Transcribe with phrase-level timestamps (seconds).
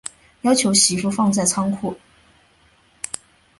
[0.41, 1.95] 要求媳妇放在仓库